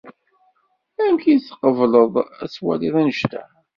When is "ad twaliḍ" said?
2.43-2.95